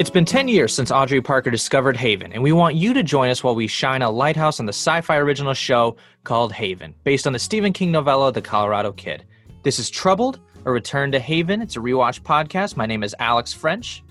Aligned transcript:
It's 0.00 0.08
been 0.08 0.24
10 0.24 0.48
years 0.48 0.74
since 0.74 0.90
Audrey 0.90 1.20
Parker 1.20 1.50
discovered 1.50 1.94
Haven, 1.94 2.32
and 2.32 2.42
we 2.42 2.52
want 2.52 2.74
you 2.74 2.94
to 2.94 3.02
join 3.02 3.28
us 3.28 3.44
while 3.44 3.54
we 3.54 3.66
shine 3.66 4.00
a 4.00 4.08
lighthouse 4.08 4.58
on 4.58 4.64
the 4.64 4.72
sci 4.72 5.02
fi 5.02 5.18
original 5.18 5.52
show 5.52 5.94
called 6.24 6.54
Haven, 6.54 6.94
based 7.04 7.26
on 7.26 7.34
the 7.34 7.38
Stephen 7.38 7.74
King 7.74 7.92
novella 7.92 8.32
The 8.32 8.40
Colorado 8.40 8.92
Kid. 8.92 9.26
This 9.62 9.78
is 9.78 9.90
Troubled, 9.90 10.40
a 10.64 10.72
return 10.72 11.12
to 11.12 11.20
Haven. 11.20 11.60
It's 11.60 11.76
a 11.76 11.80
rewatch 11.80 12.22
podcast. 12.22 12.78
My 12.78 12.86
name 12.86 13.02
is 13.02 13.14
Alex 13.18 13.52
French. 13.52 14.02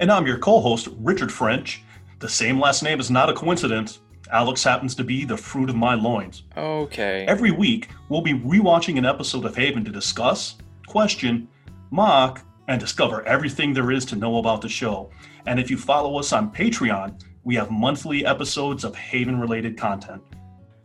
And 0.00 0.10
I'm 0.10 0.26
your 0.26 0.38
co 0.38 0.60
host, 0.60 0.88
Richard 0.96 1.30
French. 1.30 1.82
The 2.20 2.28
same 2.30 2.58
last 2.58 2.82
name 2.82 2.98
is 2.98 3.10
not 3.10 3.28
a 3.28 3.34
coincidence. 3.34 4.00
Alex 4.32 4.64
happens 4.64 4.94
to 4.94 5.04
be 5.04 5.26
the 5.26 5.36
fruit 5.36 5.68
of 5.68 5.76
my 5.76 5.94
loins. 5.94 6.44
Okay. 6.56 7.26
Every 7.28 7.50
week, 7.50 7.90
we'll 8.08 8.22
be 8.22 8.32
rewatching 8.32 8.96
an 8.96 9.04
episode 9.04 9.44
of 9.44 9.54
Haven 9.54 9.84
to 9.84 9.90
discuss, 9.90 10.56
question, 10.86 11.48
mock, 11.90 12.40
and 12.68 12.80
discover 12.80 13.26
everything 13.26 13.72
there 13.72 13.90
is 13.90 14.04
to 14.06 14.16
know 14.16 14.38
about 14.38 14.60
the 14.60 14.68
show. 14.68 15.10
And 15.46 15.60
if 15.60 15.70
you 15.70 15.76
follow 15.76 16.18
us 16.18 16.32
on 16.32 16.52
Patreon, 16.52 17.20
we 17.44 17.54
have 17.56 17.70
monthly 17.70 18.24
episodes 18.24 18.84
of 18.84 18.96
Haven 18.96 19.38
related 19.38 19.76
content. 19.76 20.22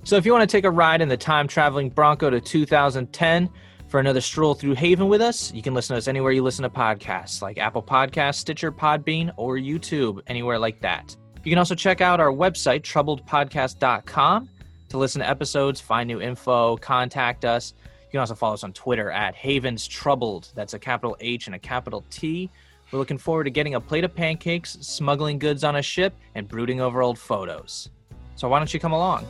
So 0.04 0.16
if 0.16 0.26
you 0.26 0.32
want 0.32 0.50
to 0.50 0.58
take 0.58 0.66
a 0.66 0.72
ride 0.72 1.02
in 1.02 1.10
the 1.10 1.18
time 1.18 1.48
traveling 1.48 1.90
Bronco 1.90 2.30
to 2.30 2.40
2010 2.42 3.50
for 3.88 4.00
another 4.00 4.22
stroll 4.22 4.54
through 4.54 4.76
Haven 4.76 5.08
with 5.08 5.22
us, 5.22 5.54
you 5.54 5.62
can 5.62 5.74
listen 5.74 5.94
to 5.94 5.98
us 5.98 6.08
anywhere 6.08 6.32
you 6.32 6.44
listen 6.44 6.64
to 6.64 6.70
podcasts, 6.70 7.42
like 7.42 7.58
Apple 7.58 7.84
Podcasts, 7.84 8.36
Stitcher, 8.36 8.72
Podbean, 8.72 9.32
or 9.36 9.58
YouTube, 9.58 10.22
anywhere 10.28 10.60
like 10.60 10.82
that. 10.82 11.16
You 11.44 11.52
can 11.52 11.58
also 11.58 11.76
check 11.76 12.02
out 12.02 12.20
our 12.20 12.32
website, 12.32 12.82
troubledpodcast.com, 12.82 14.50
to 14.90 14.98
listen 14.98 15.22
to 15.22 15.30
episodes, 15.30 15.80
find 15.80 16.08
new 16.08 16.22
info, 16.22 16.78
contact 16.78 17.46
us. 17.46 17.74
You 18.10 18.14
can 18.14 18.22
also 18.22 18.34
follow 18.34 18.56
us 18.56 18.64
on 18.64 18.74
Twitter 18.74 19.12
at 19.12 19.36
Havens 19.36 19.88
Troubled. 19.88 20.52
That's 20.56 20.74
a 20.74 20.80
capital 20.80 21.16
H 21.20 21.46
and 21.46 21.56
a 21.56 21.60
capital 21.60 22.04
T. 22.10 22.50
We're 22.92 22.98
looking 22.98 23.20
forward 23.20 23.44
to 23.44 23.52
getting 23.52 23.76
a 23.76 23.80
plate 23.80 24.04
of 24.04 24.16
pancakes, 24.16 24.80
smuggling 24.82 25.38
goods 25.38 25.64
on 25.64 25.76
a 25.76 25.82
ship, 25.84 26.16
and 26.34 26.48
brooding 26.48 26.82
over 26.82 27.04
old 27.04 27.20
photos. 27.20 27.92
So 28.36 28.50
why 28.50 28.58
don't 28.58 28.74
you 28.74 28.80
come 28.80 28.94
along? 28.94 29.28